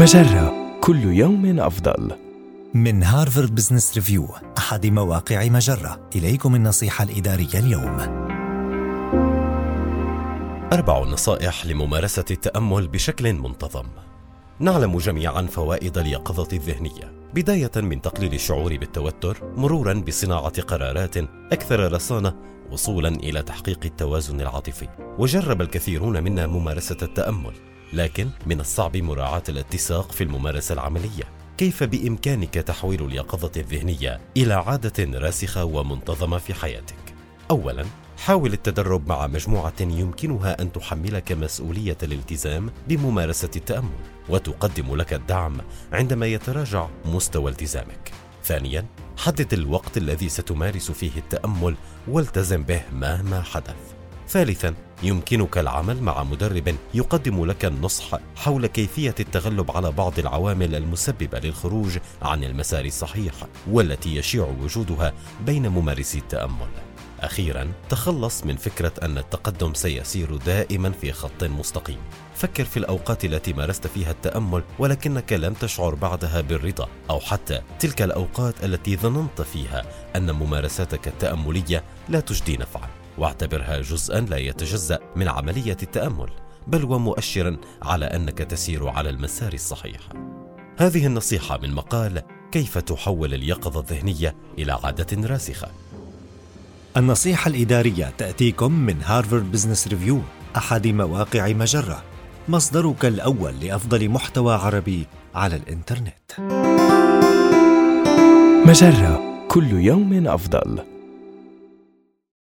مجرة 0.00 0.78
كل 0.80 1.04
يوم 1.04 1.60
أفضل. 1.60 2.10
من 2.74 3.02
هارفارد 3.02 3.54
بزنس 3.54 3.94
ريفيو 3.94 4.28
أحد 4.58 4.86
مواقع 4.86 5.48
مجرة 5.48 6.00
إليكم 6.16 6.54
النصيحة 6.54 7.04
الإدارية 7.04 7.58
اليوم 7.58 7.98
أربع 10.72 11.00
نصائح 11.00 11.66
لممارسة 11.66 12.24
التأمل 12.30 12.88
بشكل 12.88 13.32
منتظم. 13.32 13.86
نعلم 14.58 14.98
جميعا 14.98 15.42
فوائد 15.42 15.98
اليقظة 15.98 16.48
الذهنية، 16.52 17.12
بداية 17.34 17.72
من 17.76 18.02
تقليل 18.02 18.34
الشعور 18.34 18.76
بالتوتر، 18.76 19.38
مرورا 19.56 19.92
بصناعة 19.92 20.62
قرارات 20.62 21.16
أكثر 21.52 21.92
رصانة، 21.92 22.34
وصولا 22.70 23.08
إلى 23.08 23.42
تحقيق 23.42 23.80
التوازن 23.84 24.40
العاطفي. 24.40 24.88
وجرب 25.18 25.60
الكثيرون 25.60 26.22
منا 26.22 26.46
ممارسة 26.46 26.96
التأمل، 27.02 27.52
لكن 27.92 28.28
من 28.46 28.60
الصعب 28.60 28.96
مراعاة 28.96 29.42
الاتساق 29.48 30.12
في 30.12 30.24
الممارسة 30.24 30.72
العملية. 30.72 31.24
كيف 31.58 31.82
بإمكانك 31.82 32.54
تحويل 32.54 33.04
اليقظة 33.04 33.52
الذهنية 33.56 34.20
إلى 34.36 34.54
عادة 34.54 35.18
راسخة 35.18 35.64
ومنتظمة 35.64 36.38
في 36.38 36.54
حياتك؟ 36.54 37.14
أولاً، 37.50 37.84
حاول 38.18 38.52
التدرب 38.52 39.08
مع 39.08 39.26
مجموعة 39.26 39.80
يمكنها 39.80 40.62
أن 40.62 40.72
تحملك 40.72 41.32
مسؤولية 41.32 41.98
الالتزام 42.02 42.70
بممارسة 42.88 43.50
التأمل، 43.56 43.98
وتقدم 44.28 44.96
لك 44.96 45.12
الدعم 45.12 45.60
عندما 45.92 46.26
يتراجع 46.26 46.88
مستوى 47.04 47.50
التزامك. 47.50 48.12
ثانياً، 48.44 48.86
حدد 49.16 49.52
الوقت 49.52 49.96
الذي 49.96 50.28
ستمارس 50.28 50.90
فيه 50.90 51.16
التأمل 51.16 51.74
والتزم 52.08 52.62
به 52.62 52.82
مهما 52.92 53.42
حدث. 53.42 53.99
ثالثا 54.30 54.74
يمكنك 55.02 55.58
العمل 55.58 56.02
مع 56.02 56.22
مدرب 56.22 56.74
يقدم 56.94 57.44
لك 57.44 57.64
النصح 57.64 58.18
حول 58.36 58.66
كيفية 58.66 59.14
التغلب 59.20 59.70
على 59.70 59.90
بعض 59.90 60.18
العوامل 60.18 60.74
المسببة 60.74 61.38
للخروج 61.38 61.98
عن 62.22 62.44
المسار 62.44 62.84
الصحيح 62.84 63.34
والتي 63.70 64.16
يشيع 64.16 64.44
وجودها 64.62 65.12
بين 65.46 65.68
ممارسي 65.68 66.18
التأمل. 66.18 66.68
أخيرا 67.20 67.72
تخلص 67.88 68.44
من 68.44 68.56
فكرة 68.56 68.92
أن 69.02 69.18
التقدم 69.18 69.74
سيسير 69.74 70.36
دائما 70.36 70.90
في 70.90 71.12
خط 71.12 71.44
مستقيم. 71.44 71.98
فكر 72.34 72.64
في 72.64 72.76
الأوقات 72.76 73.24
التي 73.24 73.52
مارست 73.52 73.86
فيها 73.86 74.10
التأمل 74.10 74.62
ولكنك 74.78 75.32
لم 75.32 75.54
تشعر 75.54 75.94
بعدها 75.94 76.40
بالرضا 76.40 76.88
أو 77.10 77.20
حتى 77.20 77.60
تلك 77.78 78.02
الأوقات 78.02 78.64
التي 78.64 78.96
ظننت 78.96 79.42
فيها 79.42 79.84
أن 80.16 80.30
ممارساتك 80.30 81.08
التأملية 81.08 81.84
لا 82.08 82.20
تجدي 82.20 82.56
نفعا 82.56 82.99
واعتبرها 83.20 83.80
جزءا 83.80 84.20
لا 84.20 84.36
يتجزأ 84.36 84.98
من 85.16 85.28
عملية 85.28 85.76
التأمل 85.82 86.30
بل 86.66 86.84
ومؤشرا 86.84 87.56
على 87.82 88.04
أنك 88.04 88.38
تسير 88.38 88.88
على 88.88 89.10
المسار 89.10 89.52
الصحيح. 89.52 90.00
هذه 90.76 91.06
النصيحة 91.06 91.58
من 91.58 91.74
مقال 91.74 92.22
كيف 92.52 92.78
تحول 92.78 93.34
اليقظة 93.34 93.80
الذهنية 93.80 94.34
إلى 94.58 94.72
عادة 94.84 95.28
راسخة 95.28 95.68
النصيحة 96.96 97.48
الإدارية 97.48 98.12
تأتيكم 98.18 98.72
من 98.72 99.02
هارفارد 99.02 99.52
بزنس 99.52 99.88
ريفيو 99.88 100.20
أحد 100.56 100.86
مواقع 100.86 101.48
مجرة 101.48 102.02
مصدرك 102.48 103.04
الأول 103.04 103.60
لأفضل 103.60 104.08
محتوى 104.08 104.54
عربي 104.54 105.06
على 105.34 105.56
الإنترنت. 105.56 106.30
مجرة 108.66 109.20
كل 109.48 109.70
يوم 109.72 110.26
أفضل. 110.26 110.89